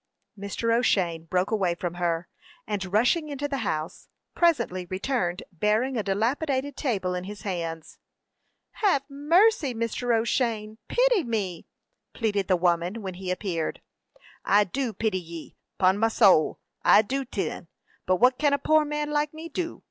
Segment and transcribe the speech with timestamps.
[0.35, 0.75] Mr.
[0.75, 2.27] O'Shane broke away from her,
[2.65, 7.99] and, rushing into the house, presently returned bearing a dilapidated table in his hands.
[8.81, 10.11] "Have mercy, Mr.
[10.19, 10.79] O'Shane.
[10.87, 11.67] Pity me!"
[12.15, 13.79] pleaded the woman, when he appeared.
[14.43, 17.67] "I do pity ye; 'pon me sowl, I do, thin;
[18.07, 19.79] but what can a poor man like me do?"